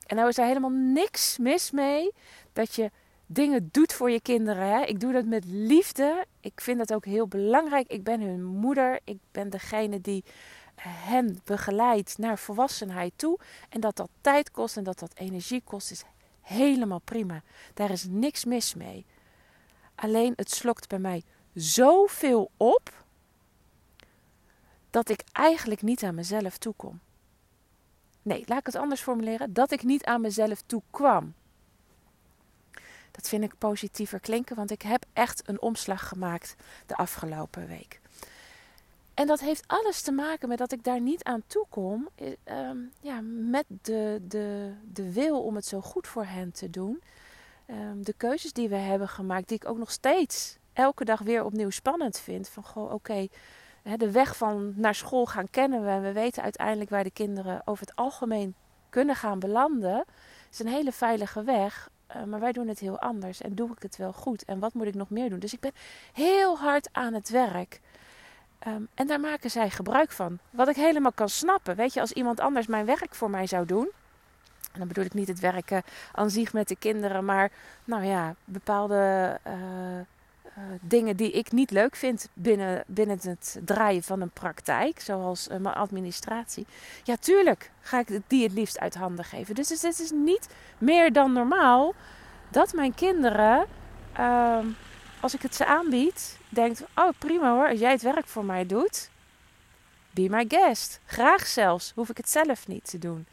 En 0.07 0.17
nou 0.17 0.29
is 0.29 0.39
er 0.39 0.47
helemaal 0.47 0.71
niks 0.71 1.39
mis 1.39 1.71
mee 1.71 2.13
dat 2.53 2.75
je 2.75 2.91
dingen 3.27 3.69
doet 3.73 3.93
voor 3.93 4.11
je 4.11 4.21
kinderen. 4.21 4.67
Hè? 4.67 4.85
Ik 4.85 5.01
doe 5.01 5.13
dat 5.13 5.25
met 5.25 5.45
liefde. 5.45 6.27
Ik 6.41 6.61
vind 6.61 6.79
dat 6.79 6.93
ook 6.93 7.05
heel 7.05 7.29
belangrijk. 7.29 7.89
Ik 7.89 8.05
ben 8.05 8.21
hun 8.21 8.45
moeder. 8.45 9.01
Ik 9.05 9.19
ben 9.31 9.51
degene 9.51 10.01
die 10.01 10.25
hen 10.81 11.41
begeleidt 11.45 12.19
naar 12.19 12.39
volwassenheid 12.39 13.13
toe. 13.17 13.39
En 13.69 13.81
dat 13.81 13.97
dat 13.97 14.09
tijd 14.21 14.51
kost 14.51 14.77
en 14.77 14.85
dat 14.85 14.99
dat 14.99 15.15
energie 15.15 15.63
kost, 15.65 15.91
is 15.91 16.05
helemaal 16.41 17.01
prima. 17.01 17.43
Daar 17.75 17.91
is 17.91 18.07
niks 18.09 18.45
mis 18.45 18.75
mee. 18.75 19.07
Alleen 19.95 20.33
het 20.37 20.51
slokt 20.51 20.89
bij 20.89 20.99
mij 20.99 21.23
zoveel 21.55 22.51
op 22.57 23.05
dat 24.91 25.09
ik 25.09 25.23
eigenlijk 25.33 25.83
niet 25.83 26.03
aan 26.03 26.15
mezelf 26.15 26.59
toekom. 26.59 27.01
Nee, 28.23 28.45
laat 28.47 28.59
ik 28.59 28.67
het 28.67 28.77
anders 28.77 29.01
formuleren. 29.01 29.53
Dat 29.53 29.71
ik 29.71 29.83
niet 29.83 30.05
aan 30.05 30.21
mezelf 30.21 30.63
toekwam. 30.67 31.35
Dat 33.11 33.29
vind 33.29 33.45
ik 33.45 33.59
positiever 33.59 34.21
klinken, 34.21 34.57
want 34.57 34.71
ik 34.71 34.83
heb 34.83 35.05
echt 35.13 35.49
een 35.49 35.61
omslag 35.61 36.09
gemaakt 36.09 36.57
de 36.87 36.97
afgelopen 36.97 37.67
week. 37.67 38.01
En 39.15 39.27
dat 39.27 39.41
heeft 39.41 39.65
alles 39.67 40.03
te 40.03 40.13
maken 40.13 40.49
met 40.49 40.59
dat 40.59 40.73
ik 40.73 40.85
daar 40.85 41.01
niet 41.01 41.25
aan 41.25 41.43
toe 41.47 41.67
kom. 41.69 42.09
Ehm, 42.45 42.77
ja, 43.01 43.21
met 43.23 43.65
de, 43.83 44.21
de, 44.29 44.73
de 44.93 45.13
wil 45.13 45.43
om 45.43 45.55
het 45.55 45.67
zo 45.67 45.81
goed 45.81 46.07
voor 46.07 46.25
hen 46.25 46.53
te 46.53 46.71
doen. 46.71 47.03
Ehm, 47.67 48.03
de 48.03 48.13
keuzes 48.13 48.53
die 48.53 48.69
we 48.69 48.77
hebben 48.77 49.09
gemaakt, 49.09 49.49
die 49.49 49.57
ik 49.57 49.69
ook 49.69 49.79
nog 49.79 49.91
steeds 49.91 50.57
elke 50.73 51.05
dag 51.05 51.21
weer 51.21 51.45
opnieuw 51.45 51.71
spannend 51.71 52.19
vind. 52.19 52.49
Van 52.49 52.65
goh, 52.65 52.93
oké, 52.93 53.29
de 53.82 54.11
weg 54.11 54.37
van 54.37 54.73
naar 54.76 54.94
school 54.94 55.26
gaan 55.26 55.50
kennen 55.50 55.84
we. 55.84 55.88
En 55.88 56.02
we 56.02 56.12
weten 56.12 56.43
uiteindelijk 56.43 56.90
waar 56.90 57.05
de 57.05 57.11
kinderen 57.11 57.62
over 57.64 57.87
het 57.87 57.96
algemeen 57.96 58.55
kunnen 58.90 59.17
gaan 59.17 59.38
belanden. 59.38 59.96
Het 59.96 60.06
is 60.50 60.58
een 60.58 60.67
hele 60.67 60.93
veilige 60.93 61.43
weg. 61.43 61.90
Eh, 62.06 62.23
maar 62.23 62.40
wij 62.40 62.52
doen 62.52 62.69
het 62.69 62.79
heel 62.79 62.99
anders. 62.99 63.40
En 63.40 63.55
doe 63.55 63.70
ik 63.70 63.82
het 63.82 63.96
wel 63.96 64.12
goed? 64.12 64.44
En 64.44 64.58
wat 64.58 64.75
moet 64.75 64.87
ik 64.87 64.94
nog 64.94 65.11
meer 65.11 65.31
doen? 65.31 65.38
Dus 65.38 65.52
ik 65.52 65.61
ben 65.61 65.73
heel 66.12 66.58
hard 66.58 66.88
aan 66.93 67.14
het 67.14 67.29
werk. 67.29 67.81
Ehm, 68.58 68.82
en 68.94 69.06
daar 69.06 69.20
maken 69.20 69.50
zij 69.50 69.70
gebruik 69.70 70.11
van. 70.11 70.38
Wat 70.50 70.69
ik 70.69 70.76
helemaal 70.76 71.12
kan 71.12 71.29
snappen. 71.29 71.76
Weet 71.76 71.94
je, 71.94 72.00
als 72.00 72.12
iemand 72.12 72.40
anders 72.40 72.67
mijn 72.67 72.84
werk 72.84 73.14
voor 73.14 73.31
mij 73.31 73.46
zou 73.46 73.67
doen. 73.67 73.90
En 74.73 74.79
dan 74.79 74.88
bedoel 74.88 75.05
ik 75.05 75.14
niet 75.14 75.29
het 75.29 75.40
werken 75.40 75.82
aan 76.12 76.31
zich 76.31 76.52
met 76.52 76.69
de 76.69 76.76
kinderen. 76.76 77.25
Maar 77.25 77.50
nou 77.84 78.05
ja, 78.05 78.34
bepaalde 78.44 79.38
uh, 79.46 79.55
uh, 80.59 80.65
dingen 80.81 81.17
die 81.17 81.31
ik 81.31 81.53
niet 81.53 81.71
leuk 81.71 81.97
vind 81.97 82.29
binnen, 82.33 82.85
binnen 82.87 83.19
het 83.23 83.61
draaien 83.65 84.03
van 84.03 84.21
een 84.21 84.31
praktijk, 84.31 85.01
zoals 85.01 85.49
uh, 85.49 85.57
mijn 85.57 85.75
administratie. 85.75 86.67
Ja, 87.03 87.17
tuurlijk 87.17 87.71
ga 87.81 87.99
ik 87.99 88.21
die 88.27 88.43
het 88.43 88.53
liefst 88.53 88.79
uit 88.79 88.95
handen 88.95 89.25
geven. 89.25 89.55
Dus 89.55 89.69
het 89.69 90.01
is 90.01 90.11
niet 90.11 90.49
meer 90.79 91.13
dan 91.13 91.33
normaal 91.33 91.95
dat 92.49 92.73
mijn 92.73 92.95
kinderen, 92.95 93.67
uh, 94.19 94.59
als 95.21 95.35
ik 95.35 95.43
het 95.43 95.55
ze 95.55 95.67
aanbied, 95.67 96.39
denkt: 96.49 96.83
Oh 96.95 97.09
prima 97.19 97.53
hoor, 97.53 97.69
als 97.69 97.81
jij 97.81 97.91
het 97.91 98.03
werk 98.03 98.27
voor 98.27 98.45
mij 98.45 98.67
doet, 98.67 99.11
be 100.11 100.27
my 100.29 100.45
guest. 100.49 101.01
Graag 101.05 101.47
zelfs, 101.47 101.93
hoef 101.95 102.09
ik 102.09 102.17
het 102.17 102.29
zelf 102.29 102.67
niet 102.69 102.91
te 102.91 102.99
doen. 102.99 103.27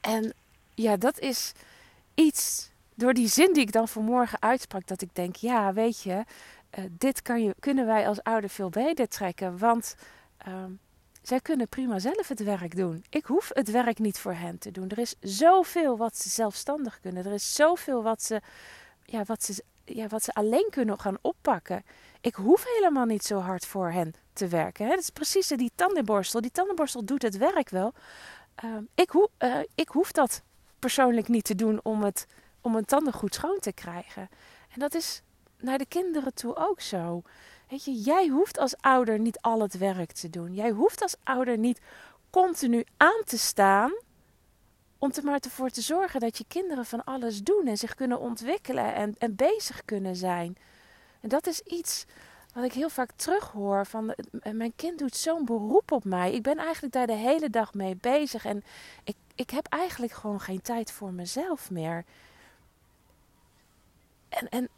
En 0.00 0.32
ja, 0.74 0.96
dat 0.96 1.18
is 1.18 1.52
iets 2.14 2.69
door 3.00 3.14
die 3.14 3.28
zin 3.28 3.52
die 3.52 3.62
ik 3.62 3.72
dan 3.72 3.88
vanmorgen 3.88 4.42
uitsprak, 4.42 4.86
dat 4.86 5.02
ik 5.02 5.14
denk, 5.14 5.36
ja, 5.36 5.72
weet 5.72 6.02
je, 6.02 6.24
uh, 6.78 6.84
dit 6.90 7.22
kan 7.22 7.42
je, 7.42 7.54
kunnen 7.58 7.86
wij 7.86 8.08
als 8.08 8.22
ouder 8.22 8.50
veel 8.50 8.68
beter 8.68 9.08
trekken. 9.08 9.58
Want 9.58 9.94
uh, 10.48 10.64
zij 11.22 11.40
kunnen 11.40 11.68
prima 11.68 11.98
zelf 11.98 12.28
het 12.28 12.42
werk 12.42 12.76
doen. 12.76 13.04
Ik 13.08 13.24
hoef 13.24 13.50
het 13.52 13.70
werk 13.70 13.98
niet 13.98 14.18
voor 14.18 14.32
hen 14.32 14.58
te 14.58 14.70
doen. 14.70 14.88
Er 14.88 14.98
is 14.98 15.14
zoveel 15.20 15.96
wat 15.96 16.16
ze 16.18 16.28
zelfstandig 16.28 17.00
kunnen. 17.00 17.26
Er 17.26 17.32
is 17.32 17.54
zoveel 17.54 18.02
wat 18.02 18.22
ze, 18.22 18.40
ja, 19.04 19.24
wat 19.24 19.42
ze, 19.42 19.64
ja, 19.84 20.06
wat 20.06 20.22
ze 20.22 20.32
alleen 20.32 20.66
kunnen 20.70 21.00
gaan 21.00 21.18
oppakken. 21.20 21.84
Ik 22.20 22.34
hoef 22.34 22.64
helemaal 22.64 23.06
niet 23.06 23.24
zo 23.24 23.38
hard 23.38 23.66
voor 23.66 23.90
hen 23.90 24.14
te 24.32 24.48
werken. 24.48 24.84
Hè? 24.84 24.90
Dat 24.90 25.00
is 25.00 25.10
precies 25.10 25.48
die 25.48 25.72
tandenborstel. 25.74 26.40
Die 26.40 26.50
tandenborstel 26.50 27.04
doet 27.04 27.22
het 27.22 27.36
werk 27.36 27.68
wel. 27.68 27.92
Uh, 28.64 28.76
ik, 28.94 29.10
ho 29.10 29.28
uh, 29.38 29.56
ik 29.74 29.88
hoef 29.88 30.12
dat 30.12 30.42
persoonlijk 30.78 31.28
niet 31.28 31.44
te 31.44 31.54
doen 31.54 31.80
om 31.82 32.02
het 32.02 32.26
om 32.60 32.76
een 32.76 32.84
tanden 32.84 33.12
goed 33.12 33.34
schoon 33.34 33.58
te 33.58 33.72
krijgen. 33.72 34.28
En 34.68 34.80
dat 34.80 34.94
is 34.94 35.22
naar 35.58 35.78
de 35.78 35.86
kinderen 35.86 36.34
toe 36.34 36.56
ook 36.56 36.80
zo. 36.80 37.22
Weet 37.68 37.84
je, 37.84 37.92
jij 37.92 38.28
hoeft 38.28 38.58
als 38.58 38.76
ouder 38.80 39.18
niet 39.18 39.40
al 39.40 39.60
het 39.60 39.78
werk 39.78 40.12
te 40.12 40.30
doen. 40.30 40.54
Jij 40.54 40.70
hoeft 40.70 41.02
als 41.02 41.16
ouder 41.22 41.58
niet 41.58 41.80
continu 42.30 42.84
aan 42.96 43.22
te 43.24 43.38
staan 43.38 43.92
om 44.98 45.10
er 45.14 45.24
maar 45.24 45.40
ervoor 45.40 45.70
te 45.70 45.80
zorgen 45.80 46.20
dat 46.20 46.38
je 46.38 46.44
kinderen 46.48 46.84
van 46.84 47.04
alles 47.04 47.42
doen 47.42 47.66
en 47.66 47.76
zich 47.76 47.94
kunnen 47.94 48.20
ontwikkelen 48.20 48.94
en, 48.94 49.14
en 49.18 49.34
bezig 49.34 49.84
kunnen 49.84 50.16
zijn. 50.16 50.56
En 51.20 51.28
dat 51.28 51.46
is 51.46 51.60
iets 51.60 52.04
wat 52.54 52.64
ik 52.64 52.72
heel 52.72 52.88
vaak 52.88 53.10
terughoor 53.16 53.86
van 53.86 54.14
mijn 54.52 54.72
kind 54.76 54.98
doet 54.98 55.16
zo'n 55.16 55.44
beroep 55.44 55.92
op 55.92 56.04
mij. 56.04 56.32
Ik 56.32 56.42
ben 56.42 56.56
eigenlijk 56.56 56.92
daar 56.92 57.06
de 57.06 57.12
hele 57.12 57.50
dag 57.50 57.74
mee 57.74 57.96
bezig 57.96 58.44
en 58.44 58.62
ik, 59.04 59.16
ik 59.34 59.50
heb 59.50 59.66
eigenlijk 59.66 60.12
gewoon 60.12 60.40
geen 60.40 60.62
tijd 60.62 60.92
voor 60.92 61.12
mezelf 61.12 61.70
meer. 61.70 62.04
En, 64.30 64.48
en 64.48 64.68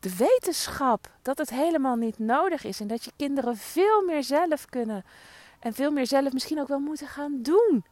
de 0.00 0.16
wetenschap 0.16 1.10
dat 1.22 1.38
het 1.38 1.50
helemaal 1.50 1.96
niet 1.96 2.18
nodig 2.18 2.64
is 2.64 2.80
en 2.80 2.86
dat 2.86 3.04
je 3.04 3.12
kinderen 3.16 3.56
veel 3.56 4.04
meer 4.04 4.24
zelf 4.24 4.66
kunnen 4.66 5.04
en 5.58 5.74
veel 5.74 5.90
meer 5.90 6.06
zelf 6.06 6.32
misschien 6.32 6.60
ook 6.60 6.68
wel 6.68 6.78
moeten 6.78 7.06
gaan 7.06 7.42
doen. 7.42 7.84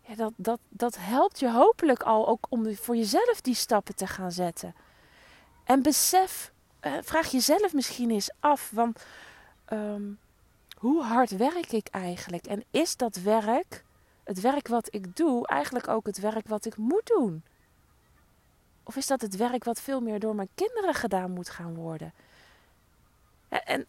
Ja, 0.00 0.14
dat, 0.14 0.32
dat, 0.36 0.60
dat 0.68 0.96
helpt 0.98 1.38
je 1.38 1.50
hopelijk 1.50 2.02
al 2.02 2.28
ook 2.28 2.46
om 2.48 2.76
voor 2.76 2.96
jezelf 2.96 3.40
die 3.40 3.54
stappen 3.54 3.94
te 3.94 4.06
gaan 4.06 4.32
zetten. 4.32 4.74
En 5.64 5.82
besef, 5.82 6.52
eh, 6.80 6.92
vraag 7.02 7.30
jezelf 7.30 7.72
misschien 7.72 8.10
eens 8.10 8.30
af, 8.40 8.70
want 8.70 9.04
ehm, 9.64 10.02
hoe 10.78 11.02
hard 11.02 11.30
werk 11.30 11.72
ik 11.72 11.88
eigenlijk? 11.88 12.46
En 12.46 12.64
is 12.70 12.96
dat 12.96 13.16
werk, 13.16 13.84
het 14.24 14.40
werk 14.40 14.68
wat 14.68 14.94
ik 14.94 15.16
doe, 15.16 15.46
eigenlijk 15.46 15.88
ook 15.88 16.06
het 16.06 16.18
werk 16.18 16.48
wat 16.48 16.64
ik 16.64 16.76
moet 16.76 17.06
doen? 17.06 17.42
Of 18.88 18.96
is 18.96 19.06
dat 19.06 19.20
het 19.20 19.36
werk 19.36 19.64
wat 19.64 19.80
veel 19.80 20.00
meer 20.00 20.18
door 20.18 20.34
mijn 20.34 20.48
kinderen 20.54 20.94
gedaan 20.94 21.30
moet 21.30 21.50
gaan 21.50 21.74
worden? 21.74 22.12
En 23.48 23.86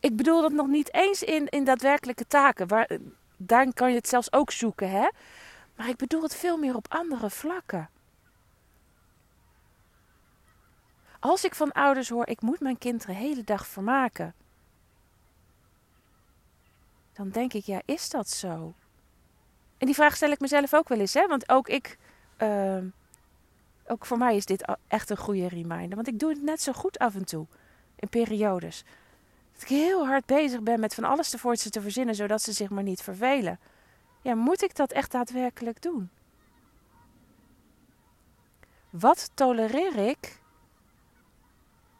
ik 0.00 0.16
bedoel 0.16 0.40
dat 0.40 0.52
nog 0.52 0.66
niet 0.66 0.94
eens 0.94 1.22
in, 1.22 1.48
in 1.48 1.64
daadwerkelijke 1.64 2.26
taken. 2.26 2.68
Waar, 2.68 2.88
daar 3.36 3.72
kan 3.72 3.90
je 3.90 3.96
het 3.96 4.08
zelfs 4.08 4.32
ook 4.32 4.50
zoeken, 4.50 4.90
hè? 4.90 5.08
Maar 5.76 5.88
ik 5.88 5.96
bedoel 5.96 6.22
het 6.22 6.34
veel 6.34 6.56
meer 6.56 6.76
op 6.76 6.86
andere 6.88 7.30
vlakken. 7.30 7.90
Als 11.20 11.44
ik 11.44 11.54
van 11.54 11.72
ouders 11.72 12.08
hoor, 12.08 12.26
ik 12.26 12.40
moet 12.40 12.60
mijn 12.60 12.78
kinderen 12.78 13.14
de 13.14 13.20
hele 13.20 13.44
dag 13.44 13.66
vermaken. 13.66 14.34
Dan 17.12 17.28
denk 17.30 17.52
ik, 17.52 17.64
ja, 17.64 17.82
is 17.84 18.08
dat 18.08 18.28
zo? 18.28 18.74
En 19.78 19.86
die 19.86 19.94
vraag 19.94 20.16
stel 20.16 20.30
ik 20.30 20.40
mezelf 20.40 20.74
ook 20.74 20.88
wel 20.88 21.00
eens, 21.00 21.14
hè? 21.14 21.26
Want 21.26 21.48
ook 21.48 21.68
ik 21.68 21.98
uh, 22.38 22.78
ook 23.90 24.06
voor 24.06 24.18
mij 24.18 24.36
is 24.36 24.46
dit 24.46 24.76
echt 24.88 25.10
een 25.10 25.16
goede 25.16 25.48
reminder. 25.48 25.94
Want 25.94 26.08
ik 26.08 26.18
doe 26.18 26.30
het 26.30 26.42
net 26.42 26.62
zo 26.62 26.72
goed 26.72 26.98
af 26.98 27.14
en 27.14 27.24
toe. 27.24 27.46
In 27.96 28.08
periodes. 28.08 28.84
Dat 29.52 29.62
ik 29.62 29.68
heel 29.68 30.06
hard 30.06 30.26
bezig 30.26 30.60
ben 30.60 30.80
met 30.80 30.94
van 30.94 31.04
alles 31.04 31.30
voor 31.30 31.56
ze 31.56 31.70
te 31.70 31.80
verzinnen, 31.80 32.14
zodat 32.14 32.42
ze 32.42 32.52
zich 32.52 32.70
maar 32.70 32.82
niet 32.82 33.02
vervelen. 33.02 33.58
Ja, 34.22 34.34
moet 34.34 34.62
ik 34.62 34.76
dat 34.76 34.92
echt 34.92 35.10
daadwerkelijk 35.10 35.82
doen? 35.82 36.10
Wat 38.90 39.30
tolereer 39.34 39.96
ik 39.96 40.40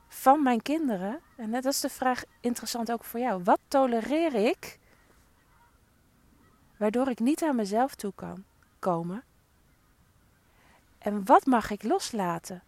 van 0.09 0.42
mijn 0.42 0.62
kinderen? 0.62 1.20
En 1.37 1.50
dat 1.50 1.64
is 1.64 1.80
de 1.80 1.88
vraag 1.88 2.23
interessant 2.40 2.92
ook 2.92 3.04
voor 3.04 3.20
jou. 3.20 3.42
Wat 3.42 3.61
tolereer 3.68 4.35
ik 4.35 4.78
waardoor 6.76 7.09
ik 7.09 7.18
niet 7.18 7.42
aan 7.42 7.56
mezelf 7.56 7.94
toe 7.94 8.12
kan 8.14 8.44
komen? 8.78 9.25
En 11.00 11.25
wat 11.25 11.47
mag 11.47 11.71
ik 11.71 11.83
loslaten? 11.83 12.62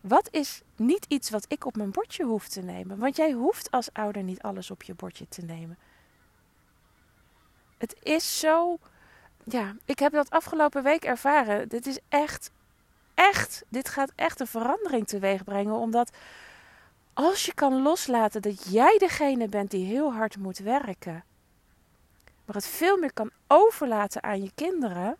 Wat 0.00 0.28
is 0.30 0.62
niet 0.76 1.04
iets 1.08 1.30
wat 1.30 1.44
ik 1.48 1.66
op 1.66 1.76
mijn 1.76 1.90
bordje 1.90 2.24
hoef 2.24 2.48
te 2.48 2.60
nemen? 2.60 2.98
Want 2.98 3.16
jij 3.16 3.32
hoeft 3.32 3.70
als 3.70 3.92
ouder 3.92 4.22
niet 4.22 4.42
alles 4.42 4.70
op 4.70 4.82
je 4.82 4.94
bordje 4.94 5.28
te 5.28 5.42
nemen. 5.42 5.78
Het 7.78 7.96
is 8.02 8.38
zo. 8.38 8.78
Ja, 9.44 9.76
ik 9.84 9.98
heb 9.98 10.12
dat 10.12 10.30
afgelopen 10.30 10.82
week 10.82 11.04
ervaren. 11.04 11.68
Dit 11.68 11.86
is 11.86 11.98
echt, 12.08 12.50
echt. 13.14 13.64
Dit 13.68 13.88
gaat 13.88 14.12
echt 14.14 14.40
een 14.40 14.46
verandering 14.46 15.06
teweeg 15.06 15.44
brengen. 15.44 15.74
Omdat 15.74 16.10
als 17.12 17.46
je 17.46 17.54
kan 17.54 17.82
loslaten 17.82 18.42
dat 18.42 18.72
jij 18.72 18.98
degene 18.98 19.48
bent 19.48 19.70
die 19.70 19.86
heel 19.86 20.12
hard 20.12 20.36
moet 20.36 20.58
werken. 20.58 21.24
Maar 22.44 22.56
het 22.56 22.66
veel 22.66 22.96
meer 22.96 23.12
kan 23.12 23.30
overlaten 23.46 24.22
aan 24.22 24.42
je 24.42 24.50
kinderen 24.54 25.16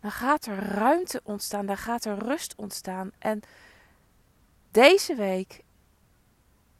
dan 0.00 0.10
gaat 0.10 0.46
er 0.46 0.58
ruimte 0.58 1.20
ontstaan, 1.24 1.66
dan 1.66 1.76
gaat 1.76 2.04
er 2.04 2.18
rust 2.18 2.54
ontstaan. 2.56 3.10
En 3.18 3.40
deze 4.70 5.14
week 5.14 5.62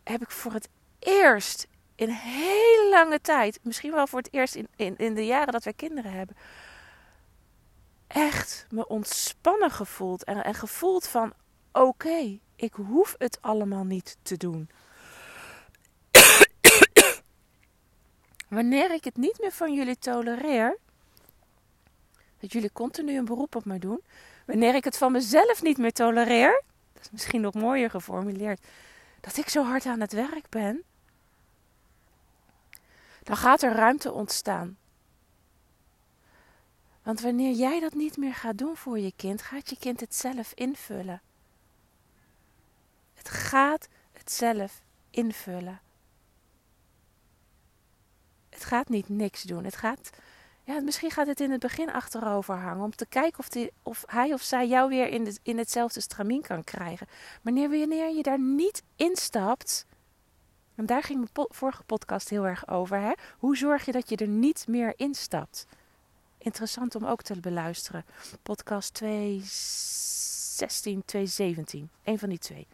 heb 0.04 0.22
ik 0.22 0.30
voor 0.30 0.52
het 0.52 0.68
eerst 0.98 1.68
in 1.94 2.08
hele 2.08 2.88
lange 2.90 3.20
tijd, 3.20 3.60
misschien 3.62 3.92
wel 3.92 4.06
voor 4.06 4.18
het 4.18 4.32
eerst 4.32 4.54
in, 4.54 4.68
in, 4.76 4.96
in 4.96 5.14
de 5.14 5.26
jaren 5.26 5.52
dat 5.52 5.64
wij 5.64 5.72
kinderen 5.72 6.12
hebben, 6.12 6.36
echt 8.06 8.66
me 8.70 8.88
ontspannen 8.88 9.70
gevoeld. 9.70 10.24
En, 10.24 10.44
en 10.44 10.54
gevoeld 10.54 11.06
van: 11.06 11.32
oké, 11.72 12.38
ik 12.56 12.72
hoef 12.72 13.14
het 13.18 13.38
allemaal 13.40 13.84
niet 13.84 14.16
te 14.22 14.36
doen. 14.36 14.70
Wanneer 18.48 18.92
ik 18.92 19.04
het 19.04 19.16
niet 19.16 19.38
meer 19.40 19.52
van 19.52 19.74
jullie 19.74 19.98
tolereer, 19.98 20.78
dat 22.40 22.52
jullie 22.52 22.73
continu 22.73 23.16
een 23.16 23.25
beroep 23.25 23.54
op 23.54 23.64
me 23.64 23.78
doen. 23.78 24.02
Wanneer 24.47 24.75
ik 24.75 24.85
het 24.85 24.97
van 24.97 25.12
mezelf 25.12 25.62
niet 25.62 25.78
meer 25.78 25.92
tolereer, 25.92 26.62
dat 26.92 27.02
is 27.02 27.11
misschien 27.11 27.40
nog 27.40 27.54
mooier 27.54 27.90
geformuleerd, 27.90 28.66
dat 29.20 29.37
ik 29.37 29.49
zo 29.49 29.64
hard 29.64 29.87
aan 29.87 30.00
het 30.00 30.12
werk 30.12 30.49
ben, 30.49 30.82
dan 33.23 33.37
gaat 33.37 33.62
er 33.62 33.73
ruimte 33.73 34.12
ontstaan. 34.12 34.78
Want 37.02 37.20
wanneer 37.20 37.52
jij 37.52 37.80
dat 37.80 37.94
niet 37.94 38.16
meer 38.16 38.35
gaat 38.35 38.59
doen 38.59 38.76
voor 38.76 38.99
je 38.99 39.12
kind, 39.16 39.42
gaat 39.42 39.70
je 39.70 39.76
kind 39.78 40.00
het 40.00 40.14
zelf 40.14 40.52
invullen. 40.54 41.20
Het 43.14 43.28
gaat 43.28 43.88
het 44.12 44.32
zelf 44.32 44.82
invullen. 45.11 45.80
Het 48.49 48.64
gaat 48.64 48.88
niet 48.88 49.09
niks 49.09 49.42
doen. 49.42 49.64
Het 49.64 49.76
gaat 49.76 50.11
ja, 50.70 50.80
misschien 50.80 51.10
gaat 51.10 51.26
het 51.26 51.40
in 51.40 51.50
het 51.50 51.60
begin 51.60 51.92
achterover 51.92 52.54
hangen. 52.54 52.84
Om 52.84 52.94
te 52.94 53.06
kijken 53.06 53.38
of, 53.38 53.48
die, 53.48 53.72
of 53.82 54.04
hij 54.06 54.32
of 54.32 54.42
zij 54.42 54.68
jou 54.68 54.88
weer 54.88 55.08
in, 55.08 55.24
de, 55.24 55.38
in 55.42 55.58
hetzelfde 55.58 56.00
stramien 56.00 56.42
kan 56.42 56.64
krijgen. 56.64 57.06
Maar 57.42 57.52
wanneer 57.52 58.16
je 58.16 58.22
daar 58.22 58.40
niet 58.40 58.82
instapt. 58.96 59.86
En 60.74 60.86
daar 60.86 61.02
ging 61.02 61.18
mijn 61.18 61.48
vorige 61.48 61.82
podcast 61.82 62.28
heel 62.28 62.46
erg 62.46 62.68
over. 62.68 63.00
Hè? 63.00 63.12
Hoe 63.38 63.56
zorg 63.56 63.84
je 63.84 63.92
dat 63.92 64.08
je 64.08 64.16
er 64.16 64.28
niet 64.28 64.64
meer 64.68 64.92
instapt? 64.96 65.66
Interessant 66.38 66.94
om 66.94 67.04
ook 67.04 67.22
te 67.22 67.40
beluisteren. 67.40 68.04
Podcast 68.42 68.94
216, 68.94 71.04
217. 71.04 71.90
Een 72.04 72.18
van 72.18 72.28
die 72.28 72.38
twee. 72.38 72.66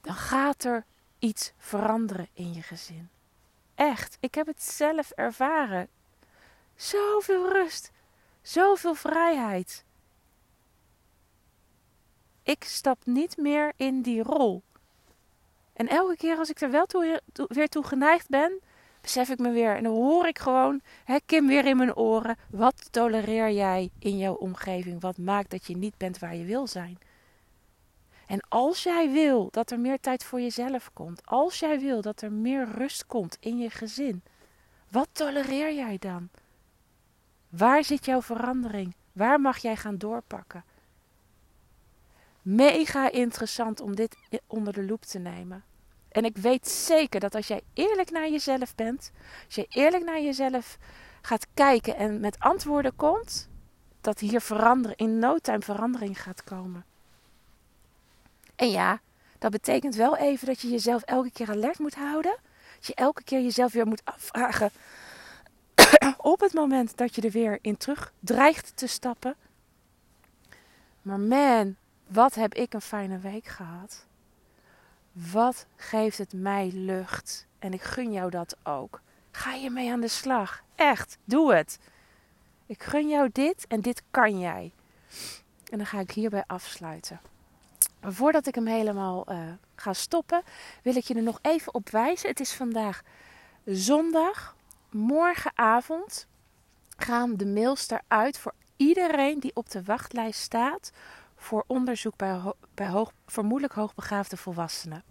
Dan 0.00 0.14
gaat 0.14 0.64
er 0.64 0.84
iets 1.18 1.52
veranderen 1.56 2.28
in 2.32 2.52
je 2.52 2.62
gezin. 2.62 3.08
Echt, 3.80 4.16
ik 4.20 4.34
heb 4.34 4.46
het 4.46 4.62
zelf 4.62 5.10
ervaren. 5.10 5.88
Zoveel 6.74 7.52
rust, 7.52 7.90
zoveel 8.42 8.94
vrijheid. 8.94 9.84
Ik 12.42 12.64
stap 12.64 12.98
niet 13.04 13.36
meer 13.36 13.72
in 13.76 14.02
die 14.02 14.22
rol. 14.22 14.62
En 15.72 15.88
elke 15.88 16.16
keer 16.16 16.36
als 16.36 16.50
ik 16.50 16.60
er 16.60 16.70
wel 16.70 16.86
toe, 16.86 17.22
weer 17.32 17.68
toe 17.68 17.84
geneigd 17.84 18.28
ben, 18.28 18.60
besef 19.00 19.28
ik 19.28 19.38
me 19.38 19.50
weer. 19.50 19.76
En 19.76 19.82
dan 19.82 19.92
hoor 19.92 20.26
ik 20.26 20.38
gewoon, 20.38 20.80
hè, 21.04 21.16
Kim 21.26 21.46
weer 21.46 21.64
in 21.64 21.76
mijn 21.76 21.96
oren. 21.96 22.36
Wat 22.50 22.92
tolereer 22.92 23.50
jij 23.50 23.90
in 23.98 24.18
jouw 24.18 24.34
omgeving? 24.34 25.00
Wat 25.00 25.18
maakt 25.18 25.50
dat 25.50 25.66
je 25.66 25.76
niet 25.76 25.96
bent 25.96 26.18
waar 26.18 26.36
je 26.36 26.44
wil 26.44 26.66
zijn? 26.66 26.98
En 28.30 28.40
als 28.48 28.82
jij 28.82 29.10
wil 29.10 29.48
dat 29.50 29.70
er 29.70 29.80
meer 29.80 30.00
tijd 30.00 30.24
voor 30.24 30.40
jezelf 30.40 30.90
komt, 30.92 31.26
als 31.26 31.58
jij 31.58 31.80
wil 31.80 32.00
dat 32.00 32.22
er 32.22 32.32
meer 32.32 32.68
rust 32.70 33.06
komt 33.06 33.36
in 33.40 33.58
je 33.58 33.70
gezin, 33.70 34.22
wat 34.88 35.08
tolereer 35.12 35.74
jij 35.74 35.98
dan? 35.98 36.28
Waar 37.48 37.84
zit 37.84 38.04
jouw 38.04 38.22
verandering? 38.22 38.94
Waar 39.12 39.40
mag 39.40 39.58
jij 39.58 39.76
gaan 39.76 39.98
doorpakken? 39.98 40.64
Mega 42.42 43.10
interessant 43.10 43.80
om 43.80 43.96
dit 43.96 44.16
onder 44.46 44.72
de 44.72 44.84
loep 44.84 45.02
te 45.02 45.18
nemen. 45.18 45.64
En 46.08 46.24
ik 46.24 46.36
weet 46.36 46.68
zeker 46.68 47.20
dat 47.20 47.34
als 47.34 47.46
jij 47.46 47.62
eerlijk 47.72 48.10
naar 48.10 48.28
jezelf 48.28 48.74
bent, 48.74 49.12
als 49.46 49.54
je 49.54 49.66
eerlijk 49.68 50.04
naar 50.04 50.20
jezelf 50.20 50.78
gaat 51.20 51.46
kijken 51.54 51.96
en 51.96 52.20
met 52.20 52.38
antwoorden 52.38 52.96
komt, 52.96 53.48
dat 54.00 54.18
hier 54.18 54.40
veranderen, 54.40 54.96
in 54.96 55.18
no 55.18 55.38
time 55.38 55.62
verandering 55.62 56.22
gaat 56.22 56.44
komen. 56.44 56.84
En 58.60 58.70
ja, 58.70 59.00
dat 59.38 59.50
betekent 59.50 59.94
wel 59.94 60.16
even 60.16 60.46
dat 60.46 60.60
je 60.60 60.68
jezelf 60.68 61.02
elke 61.02 61.30
keer 61.30 61.50
alert 61.50 61.78
moet 61.78 61.94
houden. 61.94 62.36
Dat 62.76 62.86
je 62.86 62.94
elke 62.94 63.22
keer 63.22 63.40
jezelf 63.40 63.72
weer 63.72 63.86
moet 63.86 64.04
afvragen. 64.04 64.70
op 66.16 66.40
het 66.40 66.52
moment 66.52 66.96
dat 66.96 67.14
je 67.14 67.22
er 67.22 67.30
weer 67.30 67.58
in 67.60 67.76
terug 67.76 68.12
dreigt 68.18 68.76
te 68.76 68.86
stappen. 68.86 69.34
Maar 71.02 71.20
man, 71.20 71.76
wat 72.06 72.34
heb 72.34 72.54
ik 72.54 72.74
een 72.74 72.80
fijne 72.80 73.18
week 73.18 73.46
gehad. 73.46 74.06
Wat 75.12 75.66
geeft 75.76 76.18
het 76.18 76.32
mij 76.32 76.70
lucht. 76.72 77.46
En 77.58 77.72
ik 77.72 77.82
gun 77.82 78.12
jou 78.12 78.30
dat 78.30 78.56
ook. 78.62 79.00
Ga 79.30 79.54
je 79.54 79.70
mee 79.70 79.92
aan 79.92 80.00
de 80.00 80.08
slag. 80.08 80.62
Echt, 80.74 81.18
doe 81.24 81.54
het. 81.54 81.78
Ik 82.66 82.82
gun 82.82 83.08
jou 83.08 83.30
dit 83.32 83.66
en 83.66 83.80
dit 83.80 84.02
kan 84.10 84.38
jij. 84.38 84.72
En 85.70 85.78
dan 85.78 85.86
ga 85.86 86.00
ik 86.00 86.10
hierbij 86.10 86.44
afsluiten. 86.46 87.20
Voordat 88.02 88.46
ik 88.46 88.54
hem 88.54 88.66
helemaal 88.66 89.32
uh, 89.32 89.38
ga 89.74 89.92
stoppen, 89.92 90.42
wil 90.82 90.96
ik 90.96 91.04
je 91.04 91.14
er 91.14 91.22
nog 91.22 91.38
even 91.42 91.74
op 91.74 91.88
wijzen. 91.88 92.28
Het 92.28 92.40
is 92.40 92.52
vandaag 92.52 93.02
zondag. 93.64 94.56
Morgenavond 94.90 96.26
gaan 96.96 97.36
de 97.36 97.46
mails 97.46 97.90
eruit 97.90 98.38
voor 98.38 98.54
iedereen 98.76 99.40
die 99.40 99.50
op 99.54 99.70
de 99.70 99.82
wachtlijst 99.82 100.40
staat 100.40 100.92
voor 101.36 101.64
onderzoek 101.66 102.16
bij, 102.16 102.40
bij 102.74 102.88
hoog, 102.88 103.12
vermoedelijk 103.26 103.74
hoogbegaafde 103.74 104.36
volwassenen. 104.36 105.02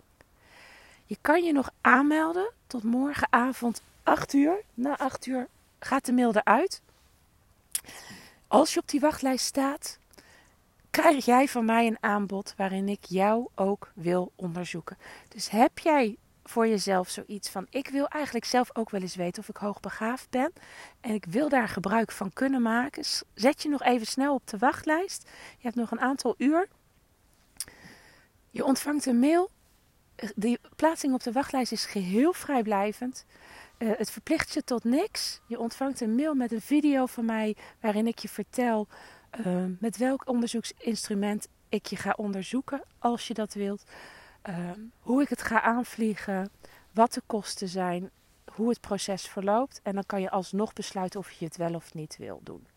Je 1.06 1.18
kan 1.22 1.44
je 1.44 1.52
nog 1.54 1.70
aanmelden 1.82 2.52
tot 2.68 2.84
morgenavond 2.84 3.82
8 4.04 4.34
uur. 4.34 4.62
Na 4.74 4.98
8 4.98 5.26
uur 5.26 5.48
gaat 5.80 6.06
de 6.06 6.14
mail 6.14 6.34
eruit. 6.34 6.82
Als 8.48 8.74
je 8.74 8.80
op 8.80 8.88
die 8.88 9.00
wachtlijst 9.00 9.46
staat, 9.46 9.98
krijg 10.90 11.26
jij 11.26 11.48
van 11.48 11.66
mij 11.66 11.88
een 11.88 11.98
aanbod 12.00 12.54
waarin 12.58 12.90
ik 12.90 13.06
jou 13.06 13.48
ook 13.56 13.92
wil 13.96 14.32
onderzoeken. 14.36 14.98
Dus 15.28 15.50
heb 15.50 15.80
jij 15.80 16.18
voor 16.44 16.68
jezelf 16.68 17.10
zoiets 17.10 17.50
van: 17.50 17.68
ik 17.70 17.88
wil 17.90 18.08
eigenlijk 18.08 18.46
zelf 18.46 18.70
ook 18.74 18.90
wel 18.90 19.02
eens 19.02 19.16
weten 19.16 19.42
of 19.42 19.50
ik 19.50 19.58
hoogbegaafd 19.58 20.30
ben 20.30 20.54
en 21.02 21.14
ik 21.14 21.26
wil 21.26 21.50
daar 21.50 21.68
gebruik 21.68 22.12
van 22.12 22.34
kunnen 22.34 22.62
maken, 22.62 23.04
zet 23.34 23.64
je 23.64 23.70
nog 23.70 23.84
even 23.84 24.08
snel 24.08 24.34
op 24.34 24.48
de 24.48 24.58
wachtlijst. 24.58 25.30
Je 25.58 25.64
hebt 25.64 25.76
nog 25.76 25.92
een 25.92 26.00
aantal 26.00 26.36
uur. 26.38 26.68
Je 28.50 28.66
ontvangt 28.66 29.06
een 29.06 29.20
mail. 29.20 29.52
De 30.36 30.60
plaatsing 30.76 31.14
op 31.14 31.24
de 31.24 31.32
wachtlijst 31.32 31.72
is 31.72 31.86
geheel 31.86 32.34
vrijblijvend. 32.34 33.26
Uh, 33.78 33.92
het 33.98 34.12
verplicht 34.12 34.54
je 34.54 34.64
tot 34.64 34.84
niks. 34.84 35.42
Je 35.48 35.60
ontvangt 35.60 36.02
een 36.02 36.16
mail 36.16 36.34
met 36.34 36.52
een 36.52 36.62
video 36.62 37.06
van 37.06 37.26
mij 37.26 37.56
waarin 37.82 38.08
ik 38.08 38.20
je 38.20 38.30
vertel 38.30 38.88
Ehm, 39.30 39.72
met 39.80 39.98
welk 39.98 40.28
onderzoeksinstrument 40.28 41.48
ik 41.70 41.86
je 41.86 41.96
ga 41.96 42.14
onderzoeken 42.18 42.84
als 43.00 43.28
je 43.28 43.34
dat 43.34 43.54
wilt, 43.54 43.84
ehm, 44.42 44.80
hoe 45.00 45.22
ik 45.22 45.30
het 45.30 45.42
ga 45.42 45.62
aanvliegen, 45.62 46.52
wat 46.94 47.14
de 47.14 47.22
kosten 47.26 47.68
zijn, 47.68 48.10
hoe 48.54 48.70
het 48.70 48.82
proces 48.82 49.28
verloopt. 49.28 49.80
En 49.84 49.94
dan 49.94 50.06
kan 50.06 50.22
je 50.22 50.30
alsnog 50.30 50.74
besluiten 50.74 51.20
of 51.20 51.32
je 51.32 51.46
het 51.46 51.58
wel 51.58 51.74
of 51.74 51.94
niet 51.94 52.18
wil 52.18 52.42
doen. 52.44 52.68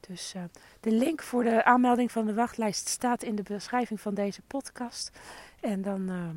Dus 0.00 0.34
eh, 0.34 0.42
de 0.80 0.92
link 0.92 1.22
voor 1.22 1.44
de 1.44 1.64
aanmelding 1.64 2.12
van 2.12 2.26
de 2.26 2.34
wachtlijst 2.34 2.88
staat 2.88 3.22
in 3.22 3.34
de 3.34 3.42
beschrijving 3.42 4.00
van 4.00 4.14
deze 4.14 4.42
podcast. 4.46 5.10
En 5.60 5.82
dan, 5.82 6.08
ehm, 6.08 6.36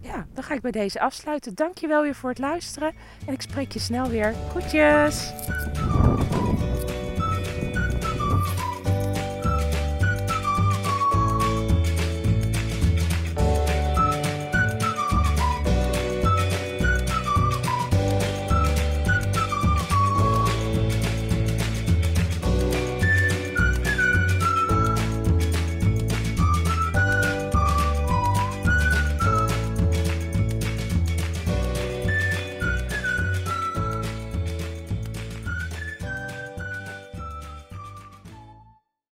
ja, 0.00 0.26
dan 0.32 0.44
ga 0.44 0.54
ik 0.54 0.60
bij 0.60 0.70
deze 0.70 1.00
afsluiten. 1.00 1.54
Dankjewel 1.54 2.02
weer 2.02 2.14
voor 2.14 2.30
het 2.30 2.38
luisteren. 2.38 2.94
En 3.26 3.32
ik 3.32 3.40
spreek 3.40 3.72
je 3.72 3.78
snel 3.78 4.08
weer. 4.08 4.34
Groetjes! 4.48 5.32